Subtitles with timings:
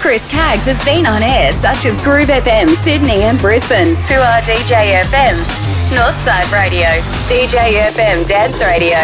[0.00, 5.00] Chris Caggs has been on air such as Groove FM, Sydney and Brisbane, 2R DJ
[5.08, 5.40] FM,
[5.88, 6.88] Northside Radio,
[7.24, 8.96] DJ FM Dance Radio,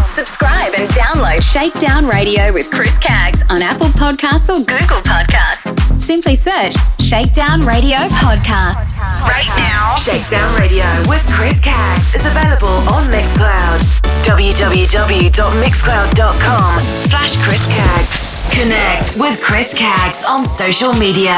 [0.08, 5.85] Subscribe and download Shakedown Radio with Chris Caggs on Apple Podcasts or Google Podcasts.
[6.06, 8.94] Simply search Shakedown Radio Podcast.
[9.26, 13.80] Right now, Shakedown Radio with Chris Caggs is available on Mixcloud.
[14.24, 18.15] www.mixcloud.com slash Chris Caggs.
[18.52, 21.38] Connect with Chris Caggs on social media.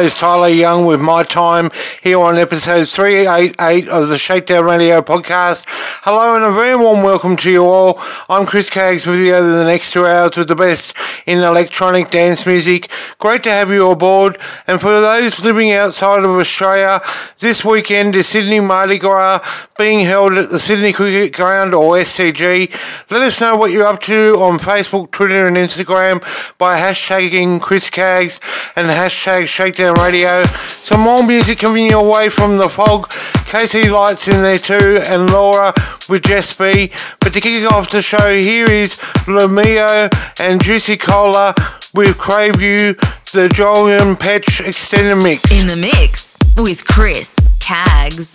[0.02, 1.70] goes Tyler Young with My Time
[2.02, 5.62] here on episode 388 of the Shakedown Radio podcast.
[6.02, 7.98] Hello and a very warm welcome to you all.
[8.28, 10.94] I'm Chris Caggs with you over the next two hours with the best
[11.24, 12.90] in electronic dance music.
[13.18, 14.36] Great to have you aboard.
[14.66, 17.00] And for those living outside of Australia,
[17.38, 19.46] this weekend is Sydney Mardi Gras
[19.78, 22.70] being held at the Sydney Cricket Ground or SCG.
[23.10, 26.20] Let us know what you're up to on Facebook, Twitter and Instagram
[26.58, 28.40] by hashtagging Chris Caggs
[28.74, 30.44] and hashtag Shakedown Radio.
[30.44, 33.08] Some more music coming your way from The Fog.
[33.46, 35.72] KC Lights in there too and Laura
[36.08, 36.90] with Jess B.
[37.20, 38.96] But to kick off the show, here is
[39.26, 40.10] Lomeo
[40.40, 41.54] and Juicy Cola
[41.94, 42.94] with Crave You,
[43.36, 45.52] the Jolyon Petch extended mix.
[45.52, 48.32] In the mix with Chris Caggs.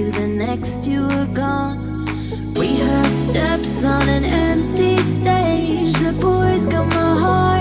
[0.00, 2.04] You, the next you are gone.
[2.54, 5.92] Rehearse steps on an empty stage.
[6.04, 7.59] The boys got my heart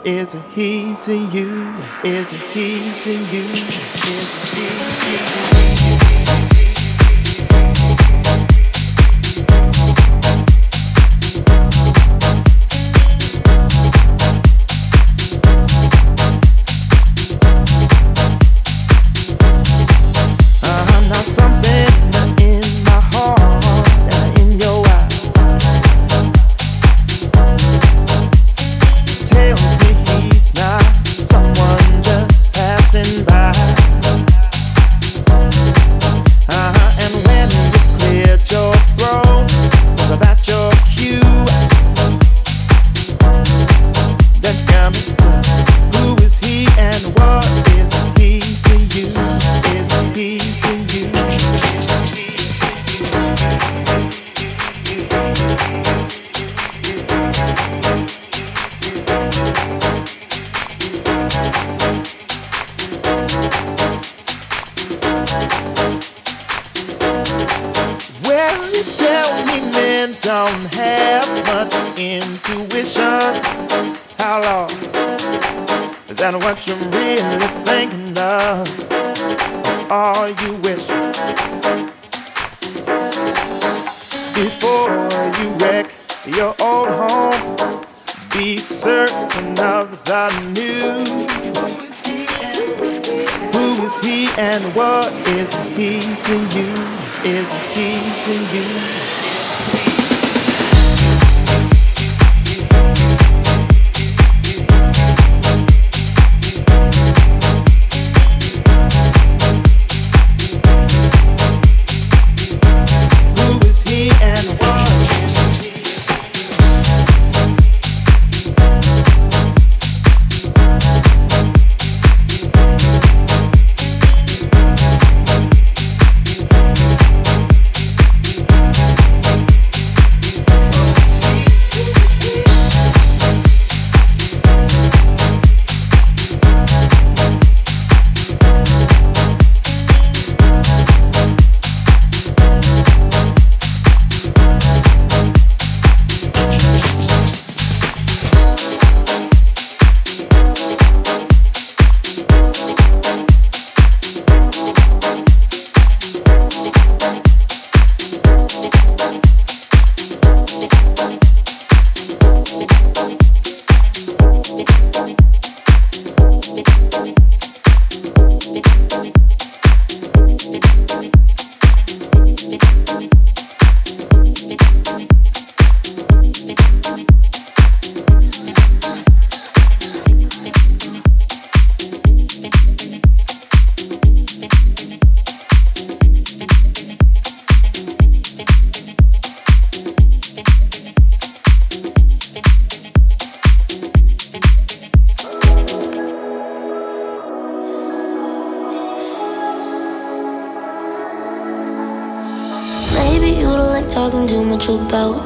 [0.04, 1.74] is he to you?
[2.04, 3.44] Is he to you?
[3.44, 4.67] Is he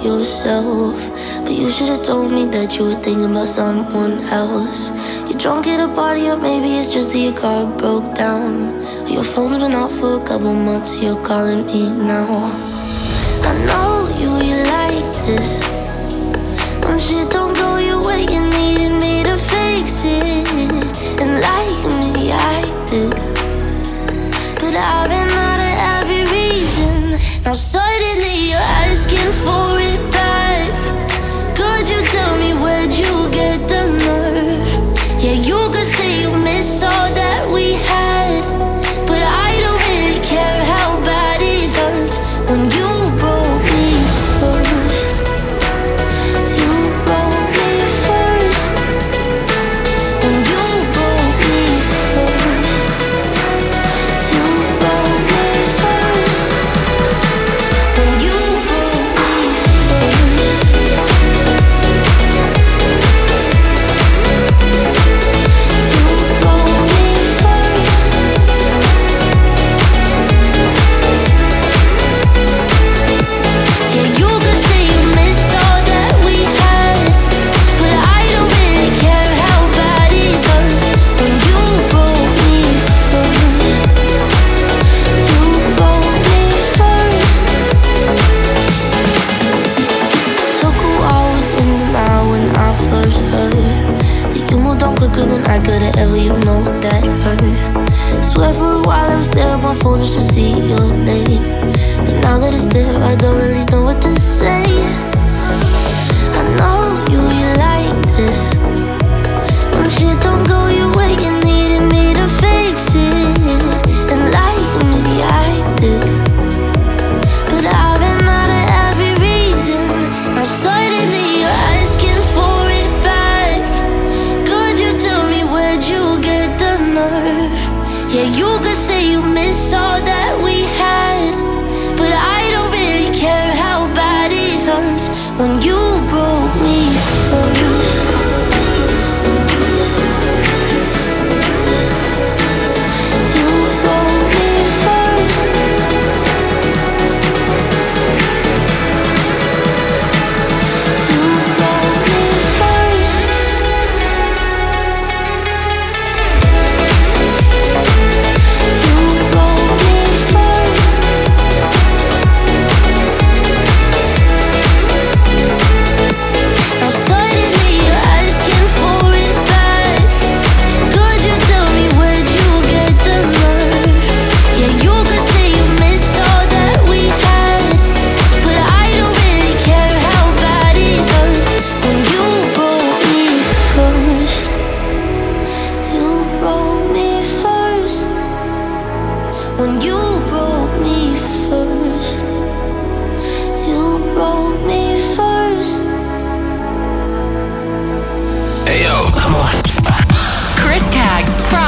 [0.03, 4.91] you should have told me that you were thinking about someone else.
[5.29, 8.81] You're drunk at a party, or maybe it's just that your car broke down.
[9.09, 12.51] Your phone's been off for a couple months, you're calling me now.
[13.45, 15.63] I know you, you like this.
[16.85, 20.49] When shit don't go your way, you needed me to fix it.
[21.21, 23.11] And like me, I did.
[24.61, 27.19] But I've been out of every reason.
[27.45, 29.82] Now suddenly you're asking for it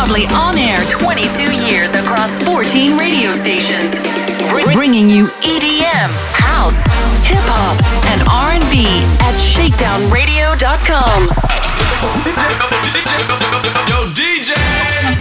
[0.05, 3.95] proudly on air 22 years across 14 radio stations,
[4.75, 6.83] bringing you EDM, house,
[7.25, 7.81] hip hop,
[8.13, 8.85] and R&B
[9.25, 11.21] at ShakedownRadio.com.
[13.89, 15.14] Yo, DJ.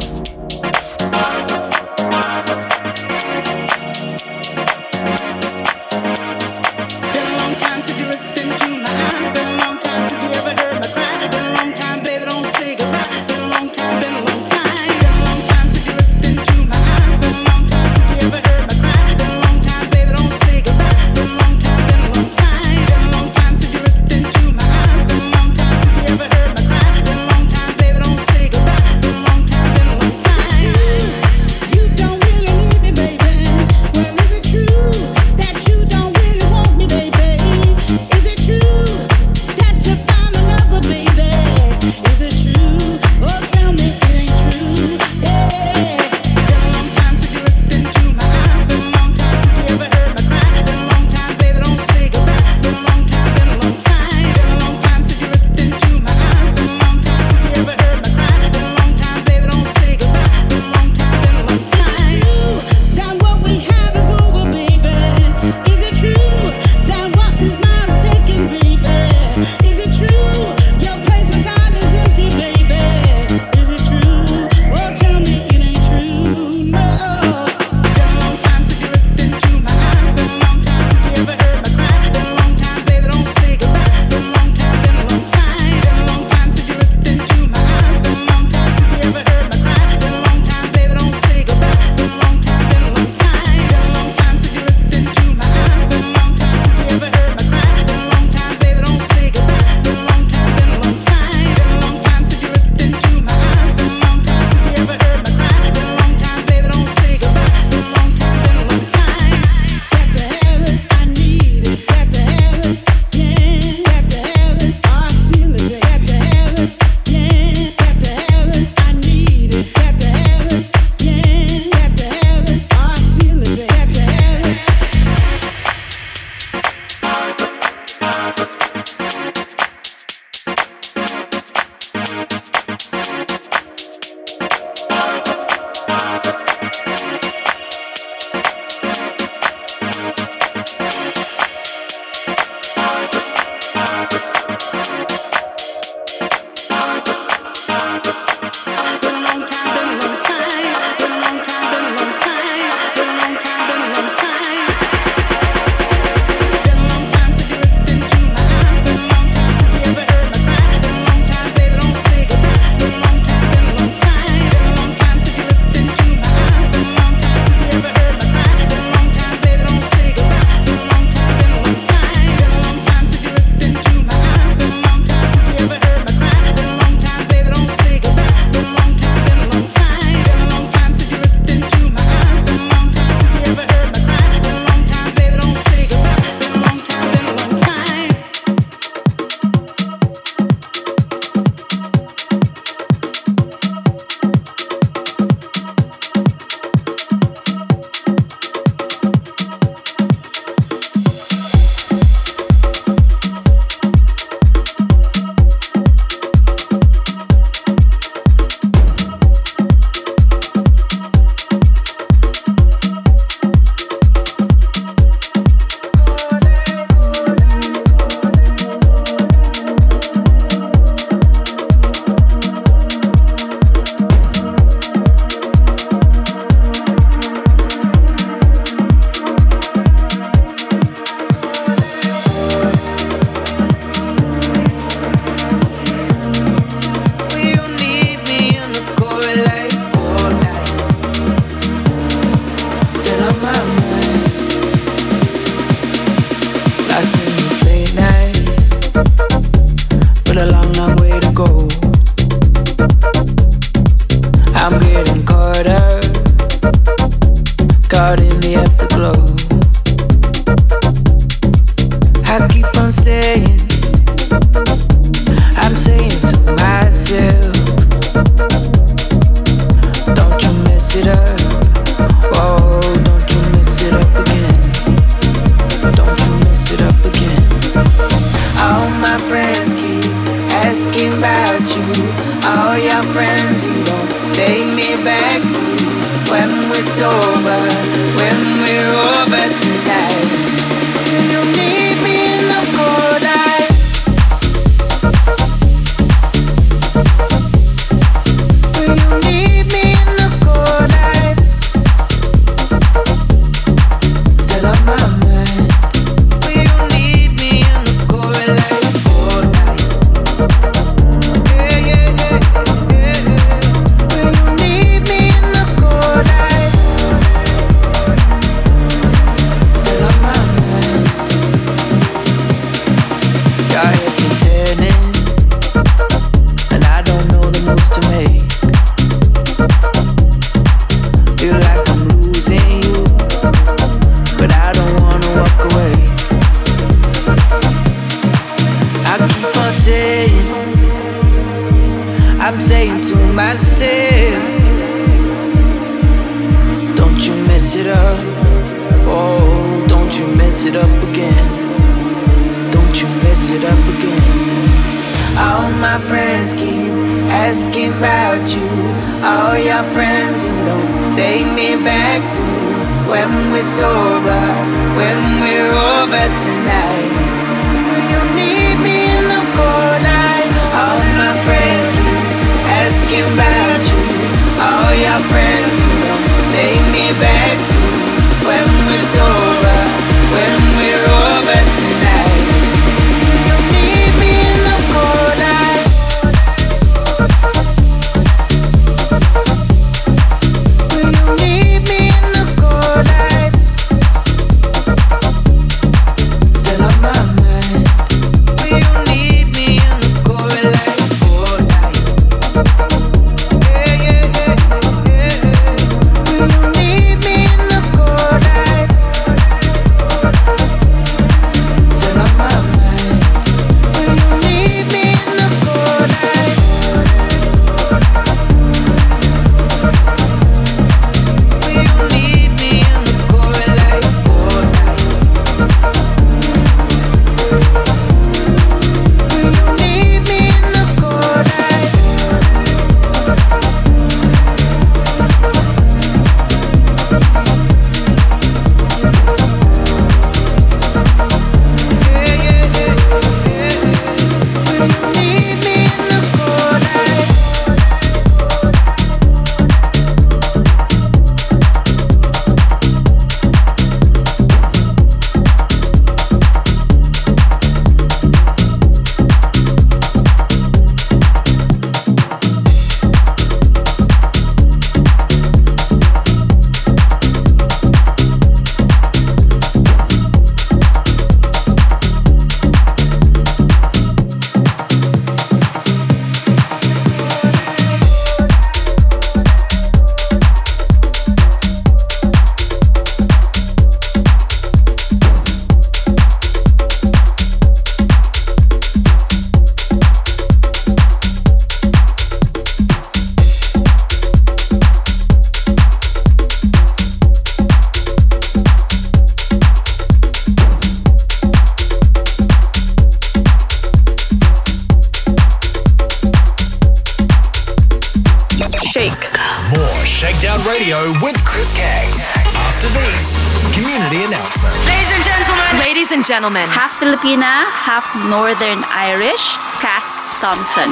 [516.37, 516.69] gentleman.
[516.69, 520.05] half Filipina, half Northern Irish, Kat
[520.37, 520.85] Thompson.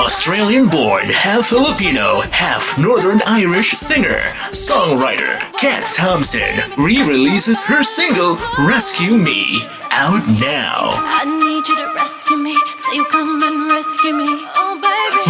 [0.00, 4.16] Australian born, half Filipino, half Northern Irish singer,
[4.56, 9.60] songwriter Kat Thompson re releases her single Rescue Me
[9.92, 10.96] out now.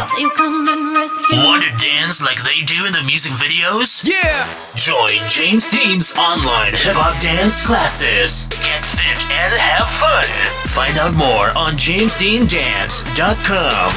[1.33, 4.05] Want to dance like they do in the music videos?
[4.05, 4.45] Yeah!
[4.75, 8.47] Join James Dean's online hip hop dance classes.
[8.61, 10.25] Get fit and have fun.
[10.69, 13.89] Find out more on jamesdeandance.com.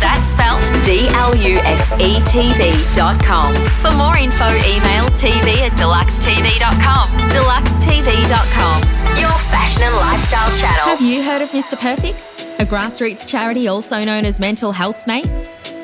[0.01, 3.55] That's spelled D-L-U-X-E-T-V dot com.
[3.81, 7.09] For more info, email tv at deluxetv.com.
[7.31, 8.83] Deluxetv.com,
[9.21, 10.87] your fashion and lifestyle channel.
[10.87, 11.77] Have you heard of Mr.
[11.79, 12.31] Perfect?
[12.61, 15.27] A grassroots charity also known as Mental Health's Mate?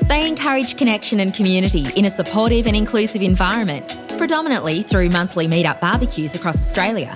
[0.08, 5.80] They encourage connection and community in a supportive and inclusive environment, predominantly through monthly meetup
[5.80, 7.14] barbecues across Australia.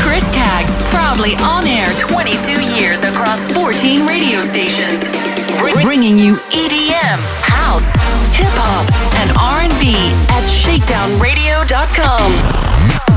[0.00, 5.04] Chris Caggs, proudly on air 22 years across 14 radio stations,
[5.60, 7.20] Br- bringing you EDM,
[7.70, 7.94] house,
[8.34, 8.82] hip hop,
[9.22, 9.94] and R&B
[10.34, 12.26] at ShakedownRadio.com.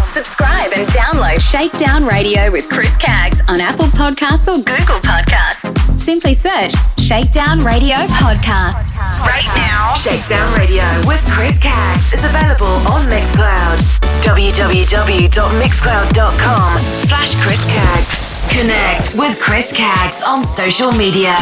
[0.06, 5.83] Subscribe and download Shakedown Radio with Chris Caggs on Apple Podcasts or Google Podcasts.
[6.04, 8.92] Simply search Shakedown Radio Podcast.
[9.24, 13.78] Right now, Shakedown Radio with Chris Caggs is available on Mixcloud.
[14.22, 18.34] www.mixcloud.com slash Chris Caggs.
[18.54, 21.38] Connect with Chris Caggs on social media.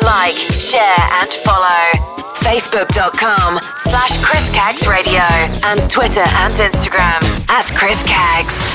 [0.00, 1.92] Like, share, and follow.
[2.40, 5.20] Facebook.com slash Chris Caggs Radio
[5.68, 8.72] and Twitter and Instagram at Chris Caggs.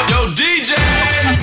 [0.09, 0.75] Yo, DJ!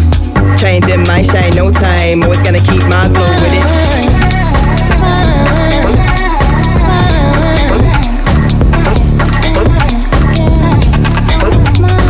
[0.58, 2.22] Try and dim my shine, no time.
[2.22, 3.64] Always gonna keep my glow with it.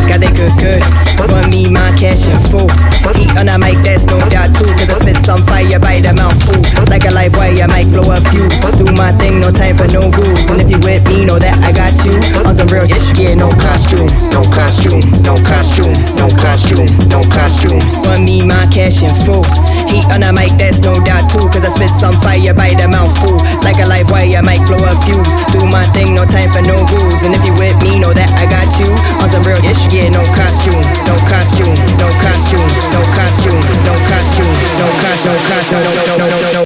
[0.07, 1.14] Got that good, good.
[1.19, 2.69] Run me my cash in full.
[3.15, 4.67] Heat on a mic, that's no doubt too.
[4.75, 6.59] Cause I spit some fire by the mouthful.
[6.91, 8.59] Like a live wire, I might blow a fuse.
[8.75, 10.49] Do my thing, no time for no rules.
[10.51, 12.17] And if you with me, know that I got you.
[12.43, 14.09] On some real ish, yeah, no costume.
[14.35, 17.79] No costume, no costume, no costume, no costume.
[18.03, 19.47] Run me my cash in full.
[19.87, 21.45] Heat on a mic, that's no doubt too.
[21.53, 23.39] Cause I spit some fire by the mouthful.
[23.63, 25.31] Like a live wire, I might blow a fuse.
[25.55, 27.21] Do my thing, no time for no rules.
[27.23, 28.89] And if you with me, know that I got you.
[29.23, 34.55] On some real ish, yeah, no costume, no costume, no costume, no costume, no costume,
[34.79, 36.65] no costume, no costume, no, no, no, no, no.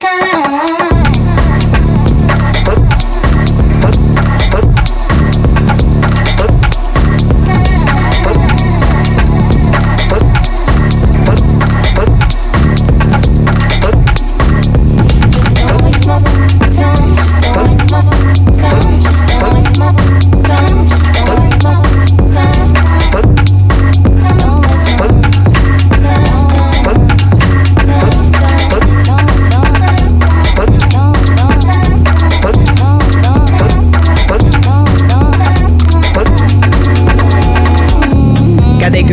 [0.00, 0.95] Got that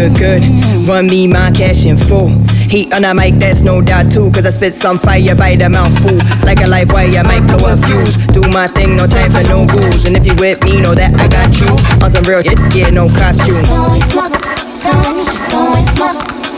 [0.10, 0.88] good, good.
[0.88, 2.30] Run me my cash in full.
[2.68, 4.32] Heat on a mic, that's no doubt too.
[4.32, 6.18] Cause I spit some fire by the mouthful.
[6.46, 8.18] Like a live wire, I might blow a fuse.
[8.28, 10.06] Do my thing, no time for no rules.
[10.06, 11.70] And if you with me, know that I got you.
[12.04, 13.56] On some real shit, yeah, no costume.
[13.56, 16.14] Just don't waste my time, just don't waste my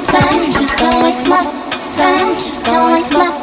[0.09, 1.43] time, just don't waste my
[1.97, 3.34] time, time, time, time, time.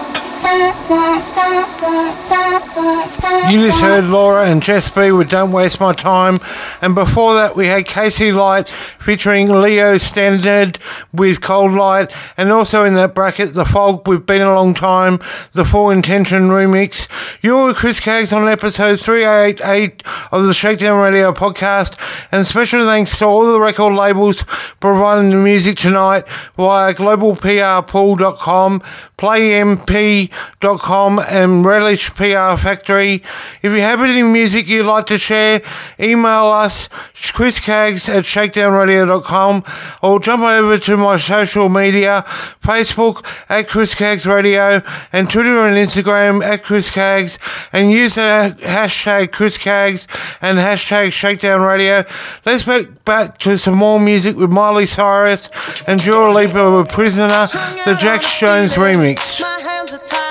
[3.51, 6.41] You just heard Laura and Jess B with Don't Waste My Time.
[6.80, 10.80] And before that, we had KC Light featuring Leo Stannard
[11.12, 12.12] with Cold Light.
[12.37, 15.20] And also in that bracket, The Fog with Been a Long Time,
[15.53, 17.07] the Full Intention remix.
[17.43, 20.03] You're with Chris Caggs on episode 388
[20.33, 21.95] of the Shakedown Radio podcast.
[22.33, 24.43] And special thanks to all the record labels
[24.80, 26.26] providing the music tonight
[26.57, 28.80] via globalprpool.com,
[29.16, 33.22] playmp.com, and Relish PR Factory.
[33.62, 35.60] If you have any music you'd like to share,
[36.00, 39.64] email us chriscaggs at shakedownradio.com
[40.02, 42.24] or jump over to my social media,
[42.62, 47.38] Facebook at Chris Caggs Radio and Twitter and Instagram at Chris Caggs
[47.72, 50.06] and use the hashtag Chris Caggs
[50.40, 52.04] and hashtag Shakedown Radio.
[52.44, 55.48] Let's get back to some more music with Miley Cyrus
[55.86, 57.48] and Dua Lipa with Prisoner,
[57.84, 60.21] the Jax Jones remix.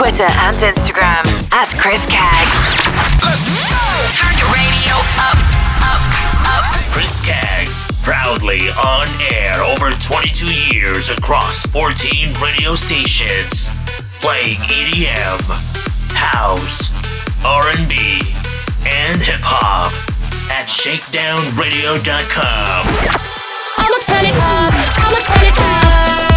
[0.00, 2.80] Twitter and Instagram at Chris Caggs.
[4.16, 5.36] Turn your radio up,
[5.84, 6.00] up,
[6.48, 6.64] up.
[6.90, 13.70] Chris Caggs, proudly on air over 22 years across 14 radio stations,
[14.22, 15.42] playing EDM,
[16.16, 16.90] house,
[17.44, 18.22] R&B,
[18.88, 19.92] and hip hop
[20.50, 22.86] at shakedownradio.com.
[23.76, 24.72] I'ma turn it up.
[24.96, 26.29] I'ma turn it up.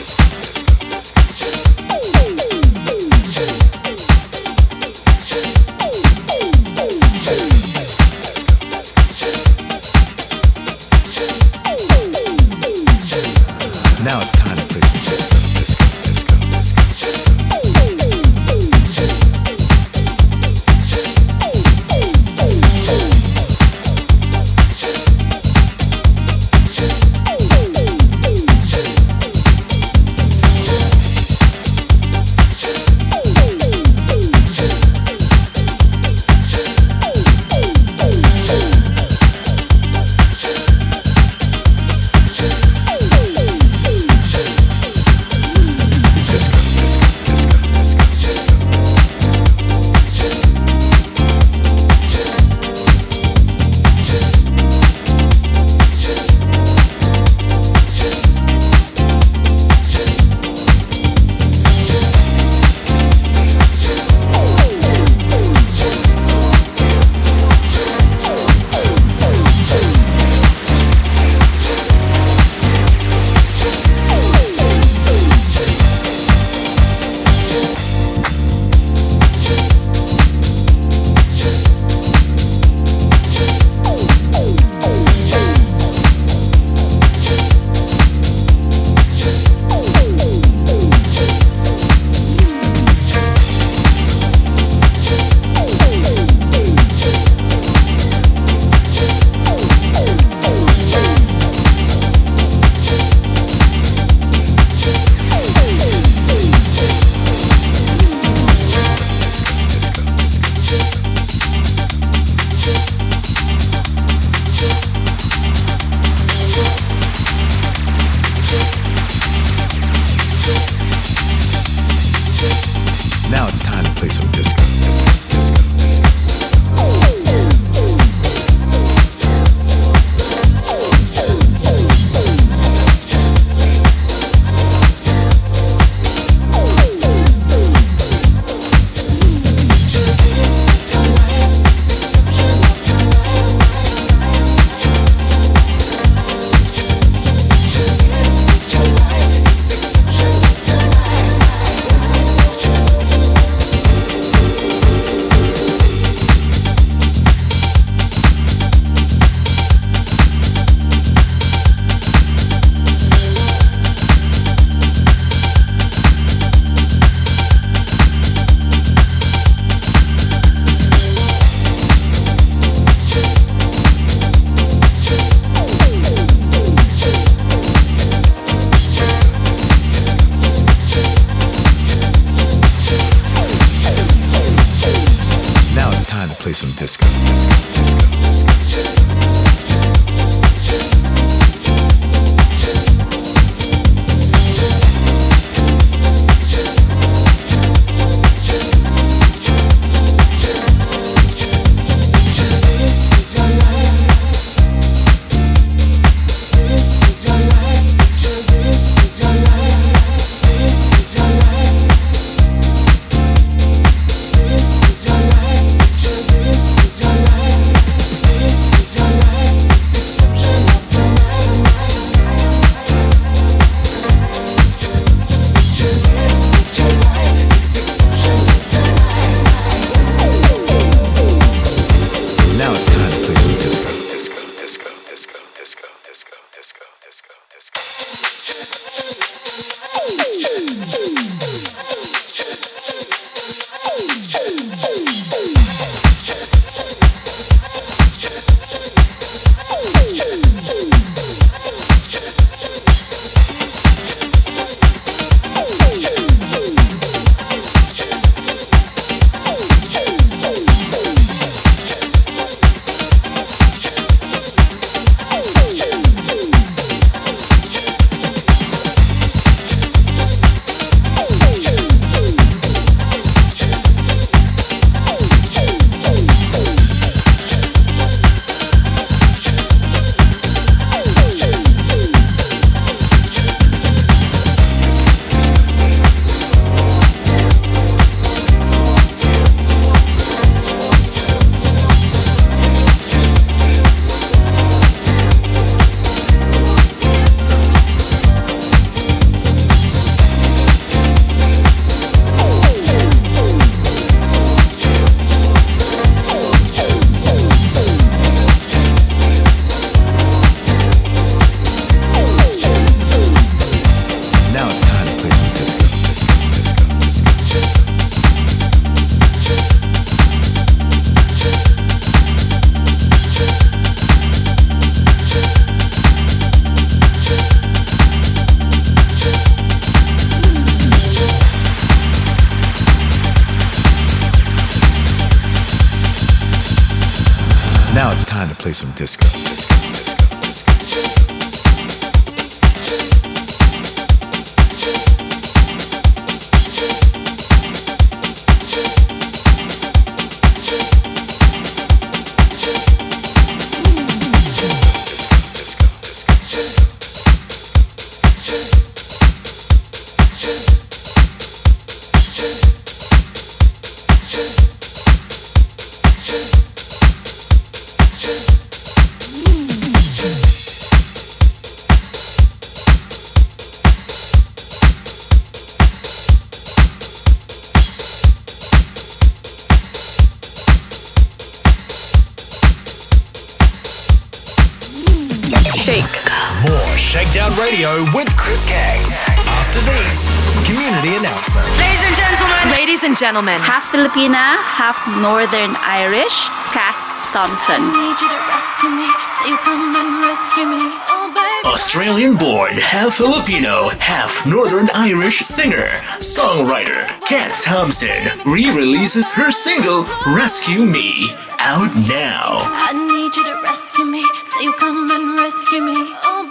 [393.15, 393.61] And gentlemen.
[393.61, 396.99] Half Filipina, half Northern Irish, Kat
[397.31, 397.79] Thompson.
[397.79, 399.07] Need you to rescue me,
[399.39, 400.91] so you come and rescue me.
[401.15, 401.71] Oh, baby.
[401.71, 405.87] Australian born, half Filipino, half Northern Irish singer,
[406.19, 408.19] songwriter Kat Thompson
[408.51, 410.03] re releases her single
[410.35, 411.31] Rescue Me
[411.62, 412.67] out now.
[412.67, 416.11] I need you to rescue me, so you come and rescue me.
[416.27, 416.45] Oh.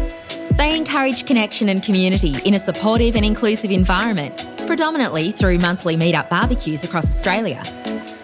[0.51, 6.29] They encourage connection and community in a supportive and inclusive environment, predominantly through monthly meetup
[6.29, 7.63] barbecues across Australia.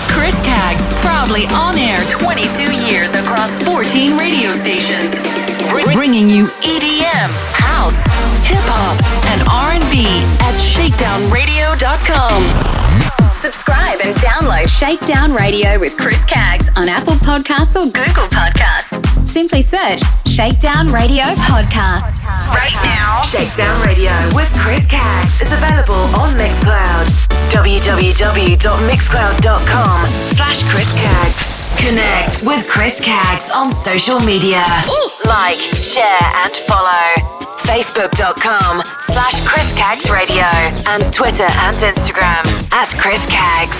[0.08, 2.48] Chris Caggs, proudly on air 22
[2.88, 5.20] years across 14 radio stations,
[5.70, 8.00] Br- bringing you EDM, house,
[8.48, 8.96] hip hop,
[9.28, 10.08] and R&B
[10.48, 12.87] at shakedownradio.com.
[13.34, 19.28] Subscribe and download Shakedown Radio with Chris Caggs on Apple Podcasts or Google Podcasts.
[19.28, 22.16] Simply search Shakedown Radio Podcast.
[22.50, 27.06] Right now, Shakedown Radio with Chris Caggs is available on Mixcloud.
[27.52, 31.57] www.mixcloud.com slash Chris Caggs.
[31.80, 34.64] Connect with Chris Caggs on social media.
[35.26, 37.16] Like, share, and follow.
[37.68, 40.46] Facebook.com slash Chris Caggs Radio
[40.88, 43.78] and Twitter and Instagram at Chris Caggs.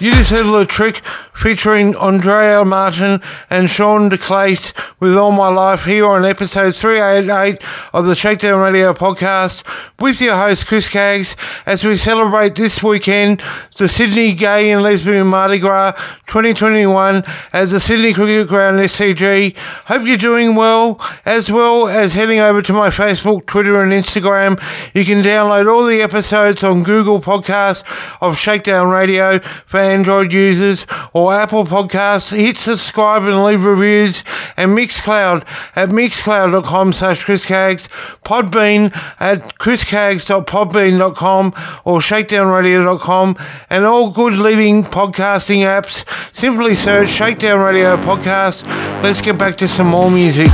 [0.00, 1.02] You just had a little trick
[1.48, 7.64] featuring Andrea Martin and Sean DeClase with All My Life here on episode 388
[7.94, 9.62] of the Shakedown Radio podcast
[9.98, 13.42] with your host Chris Caggs as we celebrate this weekend
[13.78, 15.92] the Sydney Gay and Lesbian Mardi Gras
[16.26, 17.22] 2021
[17.52, 19.56] at the Sydney Cricket Ground SCG.
[19.56, 24.60] Hope you're doing well, as well as heading over to my Facebook, Twitter, and Instagram.
[24.94, 27.84] You can download all the episodes on Google Podcasts
[28.20, 32.36] of Shakedown Radio for Android users or Apple Podcasts.
[32.36, 34.24] Hit subscribe and leave reviews.
[34.56, 35.46] And Mixcloud
[35.76, 37.88] at mixcloud.com slash chriscaggs.
[38.24, 41.46] Podbean at chriscaggs.podbean.com
[41.84, 43.36] or shakedownradio.com
[43.70, 46.04] and all good leading podcasting apps.
[46.36, 48.64] Simply search Shakedown Radio Podcast.
[49.02, 50.48] Let's get back to some more music.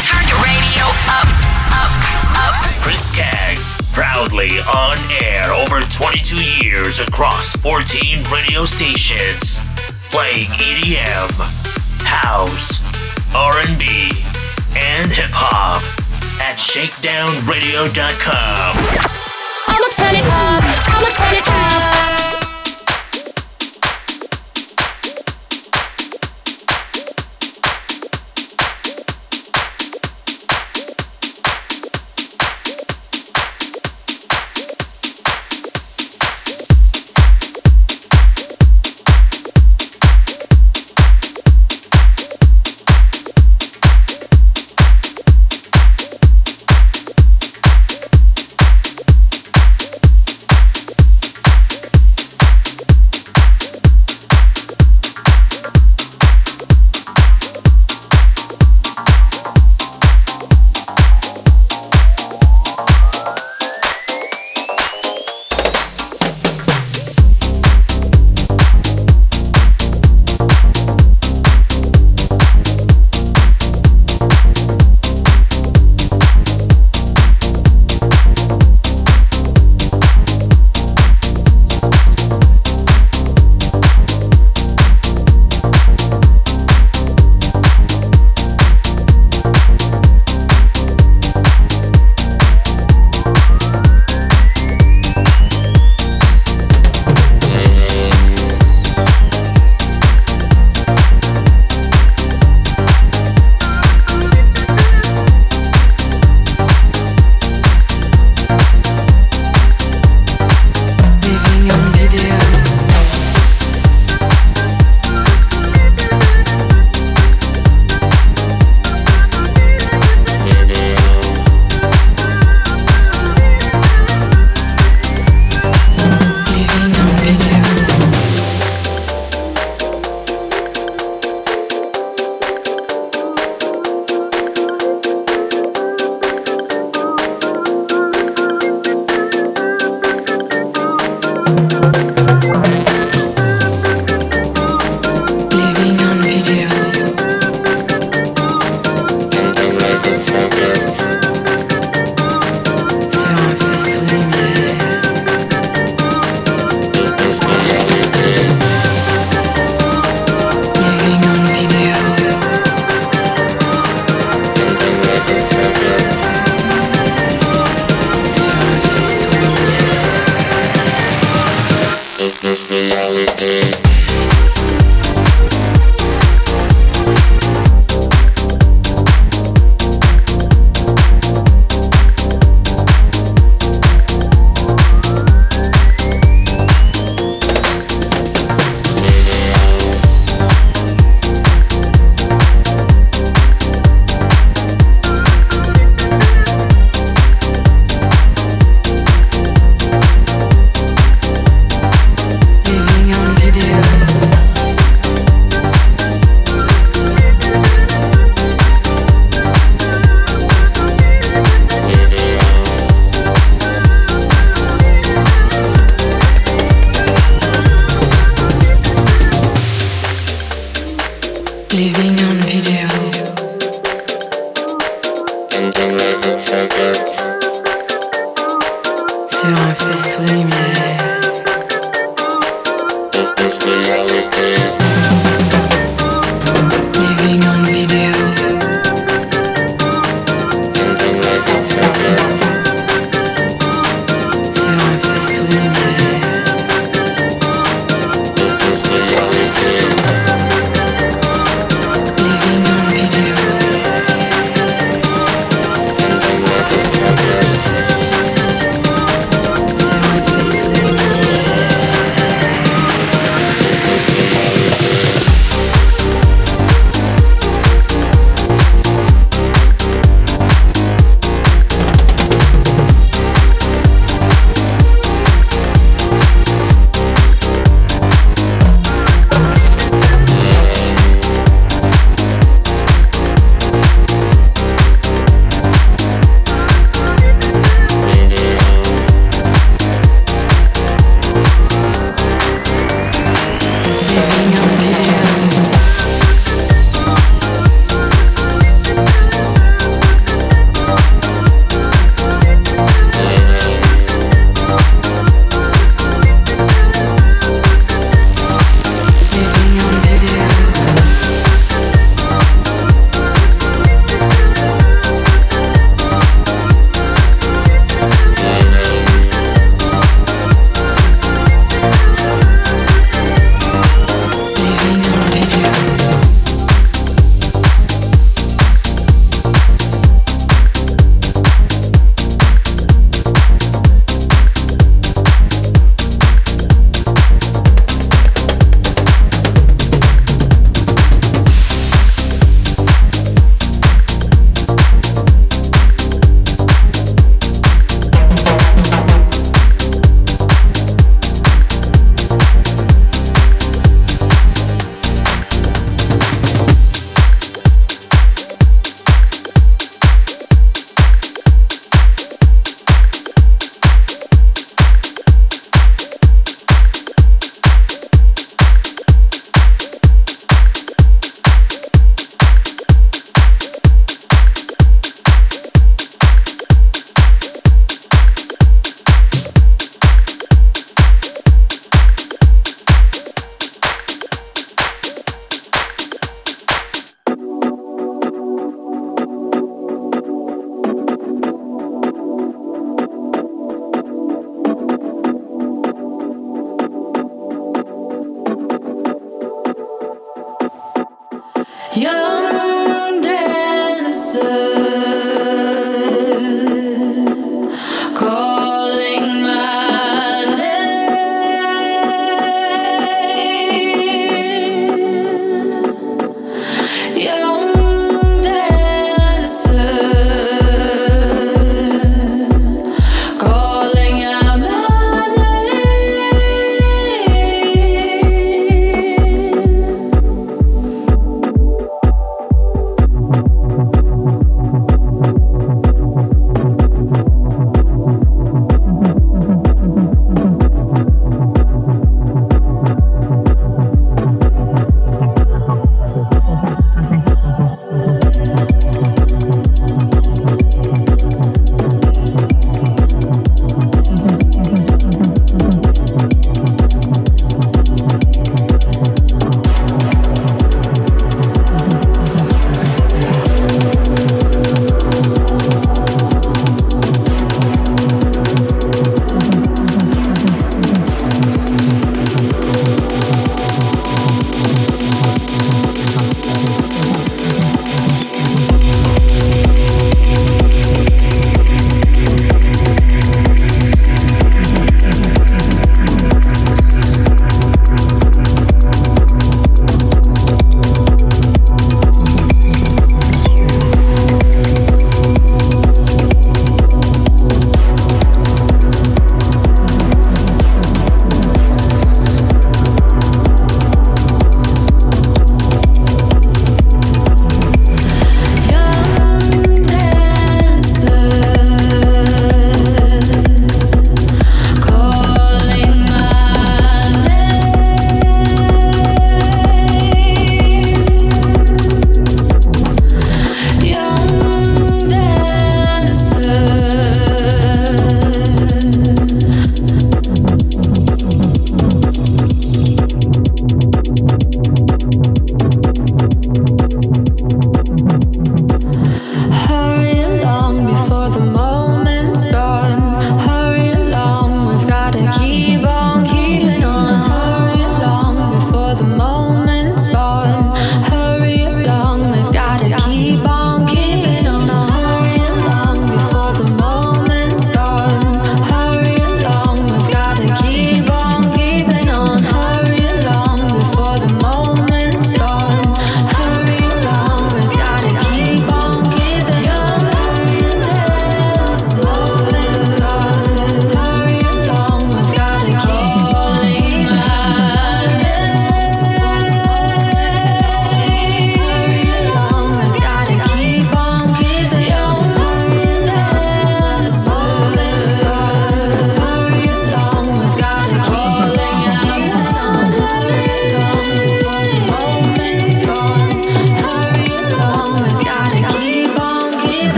[0.00, 0.39] Turn your
[0.80, 1.28] radio up,
[1.76, 1.92] up,
[2.36, 2.54] up.
[2.80, 9.60] Chris Caggs, proudly on air over 22 years across 14 radio stations,
[10.10, 11.30] playing EDM,
[12.04, 12.80] house,
[13.34, 14.24] R&B,
[14.76, 15.82] and hip hop
[16.40, 18.76] at shakedownradio.com.
[19.68, 20.64] I'ma turn it up.
[20.96, 22.29] I'ma turn it up.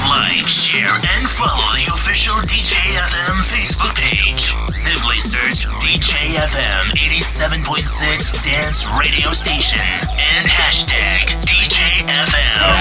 [0.07, 4.55] Like, share, and follow the official DJFM Facebook page.
[4.70, 12.77] Simply search DJFM 87.6 Dance Radio Station and hashtag DJFM.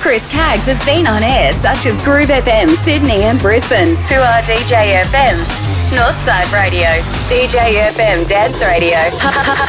[0.00, 5.44] Chris Caggs has been on air such as Groove FM, Sydney and Brisbane, 2RDJ FM,
[5.90, 6.88] Northside Radio,
[7.28, 8.96] DJ FM Dance Radio,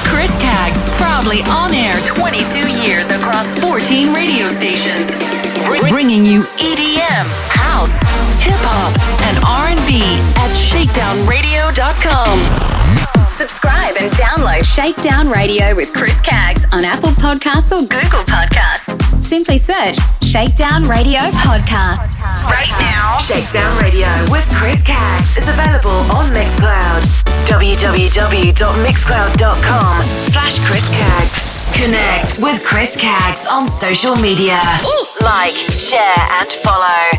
[0.09, 2.57] Chris Caggs, proudly on air 22
[2.89, 5.13] years across 14 radio stations,
[5.69, 8.01] Br- bringing you EDM, house,
[8.41, 8.97] hip hop,
[9.29, 10.01] and R&B
[10.41, 12.33] at shakedownradio.com.
[13.29, 19.04] Subscribe and download Shakedown Radio with Chris Caggs on Apple Podcasts or Google Podcasts.
[19.25, 22.13] Simply search Shakedown Radio Podcast.
[22.45, 27.01] Right now, Shakedown Radio with Chris Caggs is available on Mixcloud.
[27.49, 31.55] www.mixcloud.com slash Chris Caggs.
[31.75, 34.61] Connect with Chris Caggs on social media.
[35.21, 37.09] Like, share, and follow.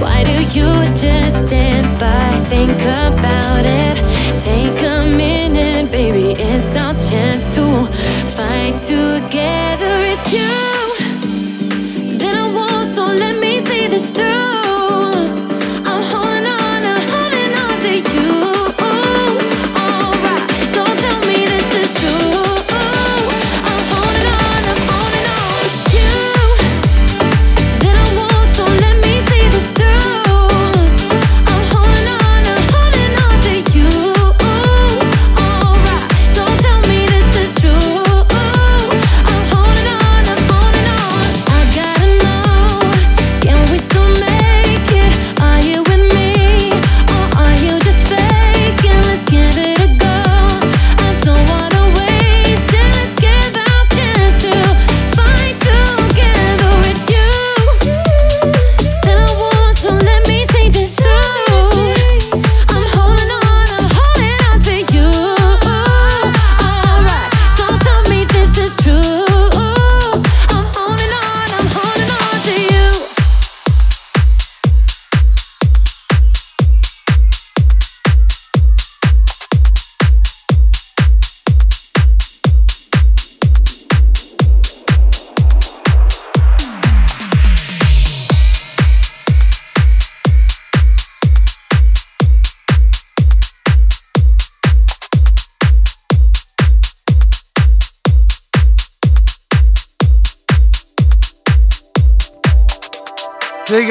[0.00, 2.30] Why do you just stand by?
[2.48, 3.96] Think about it.
[4.40, 6.32] Take a minute, baby.
[6.38, 7.86] It's our chance to
[8.36, 9.65] fight together.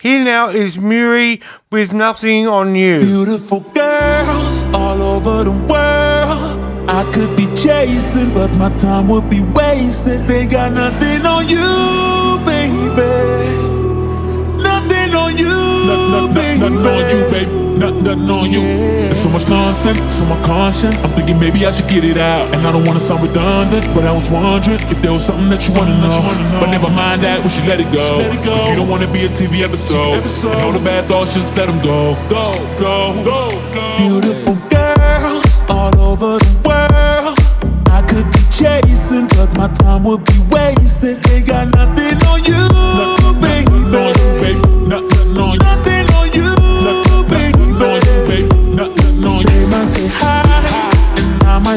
[0.00, 1.40] Here now is Muri
[1.70, 2.98] with Nothing on You.
[3.00, 6.90] Beautiful girls all over the world.
[6.90, 10.26] I could be chasing, but my time would be wasted.
[10.26, 11.58] They got nothing on you,
[16.08, 17.68] Nothing on you, baby.
[17.78, 18.62] Nothing, nothing on you.
[19.06, 21.04] There's so much nonsense, it's on my conscience.
[21.04, 22.52] I'm thinking maybe I should get it out.
[22.52, 25.62] And I don't wanna sound redundant, but I was wondering if there was something that
[25.68, 26.18] you wanna know.
[26.58, 28.18] But never mind that, we should let it go.
[28.42, 30.24] Cause you don't wanna be a TV episode.
[30.50, 32.16] And all the bad thoughts, just let them go.
[32.28, 33.40] Go, go, go,
[33.74, 33.86] go.
[33.98, 37.38] Beautiful girls all over the world.
[37.90, 41.22] I could be chasing, but my time would be wasted.
[41.24, 42.62] They got nothing on you,
[43.40, 44.67] baby.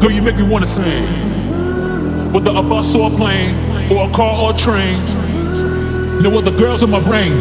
[0.00, 1.04] Girl, you make me wanna sing.
[2.32, 3.54] Whether a bus or a plane,
[3.92, 4.96] or a car or a train,
[6.22, 7.32] there were the girls in my brain,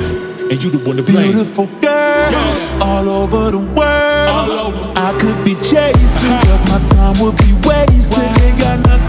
[0.51, 1.31] and you the one to blame.
[1.31, 2.71] Beautiful girls yes.
[2.81, 4.49] all over the world.
[4.49, 4.93] Over.
[4.97, 6.67] I could be chasing, uh-huh.
[6.67, 8.17] but my time would be wasted.
[8.17, 8.43] Wow.
[8.43, 9.08] Ain't got nothing.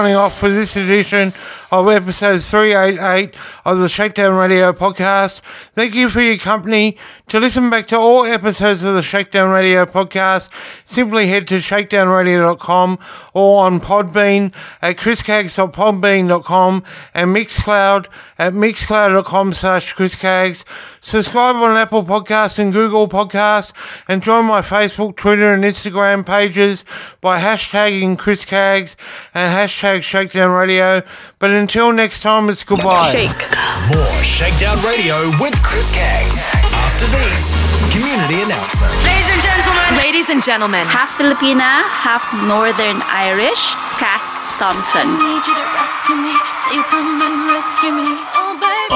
[0.00, 1.30] Signing off for this edition
[1.70, 3.34] of episode 388
[3.66, 5.42] of the Shakedown Radio podcast.
[5.74, 6.96] Thank you for your company.
[7.28, 10.48] To listen back to all episodes of the Shakedown Radio podcast,
[10.86, 12.98] simply head to shakedownradio.com
[13.34, 16.82] or on Podbean at chriscaggs.podbean.com
[17.12, 18.06] and Mixcloud
[18.38, 20.64] at mixcloud.com slash chriscaggs.
[21.02, 23.72] Subscribe on Apple Podcasts and Google Podcasts
[24.06, 26.84] and join my Facebook, Twitter and Instagram pages
[27.20, 28.96] by hashtagging Chris Caggs
[29.32, 31.02] and hashtag Shakedown Radio.
[31.38, 33.10] But until next time, it's goodbye.
[33.12, 33.48] Shake.
[33.88, 36.52] More Shakedown Radio with Chris Caggs.
[36.52, 37.48] After these,
[37.96, 39.00] community announcements.
[39.00, 39.96] Ladies and gentlemen.
[39.96, 40.86] Ladies and gentlemen.
[40.86, 44.20] Half Filipina, half Northern Irish, Kat
[44.60, 45.08] Thompson.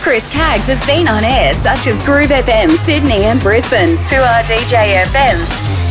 [0.06, 5.42] Chris Caggs has been on air such as Groove FM Sydney and Brisbane, 2RDJ FM,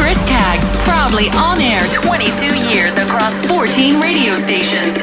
[0.00, 4.96] Chris Caggs, proudly on air 22 years across 14 radio stations,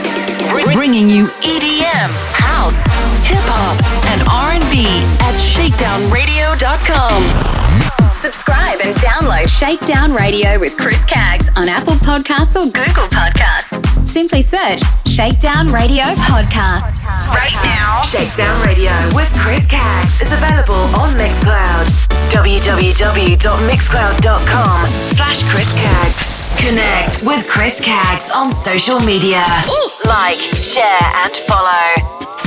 [0.49, 2.81] Br- bringing you EDM, house,
[3.23, 3.77] hip hop,
[4.09, 4.89] and R&B
[5.21, 7.21] at ShakedownRadio.com.
[8.13, 13.69] Subscribe and download Shakedown Radio with Chris Caggs on Apple Podcasts or Google Podcasts.
[14.07, 16.95] Simply search Shakedown Radio Podcast.
[17.29, 21.85] Right now, Shakedown Radio with Chris Caggs is available on Mixcloud.
[22.33, 26.37] www.mixcloud.com Slash Chris Caggs.
[26.63, 29.43] Connect with Chris Caggs on social media.
[29.69, 29.89] Ooh.
[30.07, 31.95] Like, share, and follow.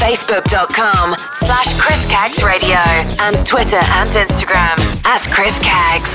[0.00, 2.78] Facebook.com slash Chris Caggs Radio
[3.20, 6.10] and Twitter and Instagram as Chris Caggs.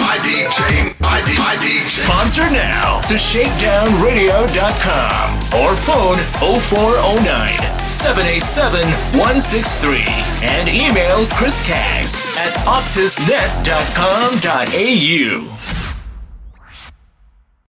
[0.00, 1.84] My DJ, my, D, my DJ.
[2.06, 6.16] Sponsor now to shakedownradio.com or phone
[6.58, 7.52] 0409
[7.86, 8.80] 787
[9.20, 10.06] 163
[10.42, 15.53] and email Chris Caggs at optusnet.com.au.